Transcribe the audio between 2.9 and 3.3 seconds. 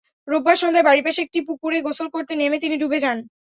যান।